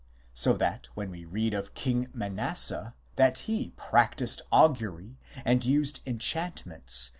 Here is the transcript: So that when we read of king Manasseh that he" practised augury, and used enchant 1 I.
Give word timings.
So 0.33 0.53
that 0.53 0.87
when 0.95 1.11
we 1.11 1.25
read 1.25 1.53
of 1.53 1.75
king 1.75 2.07
Manasseh 2.11 2.95
that 3.17 3.37
he" 3.47 3.69
practised 3.89 4.41
augury, 4.51 5.19
and 5.45 5.63
used 5.63 6.01
enchant 6.07 6.65
1 6.65 6.75
I. 6.79 6.81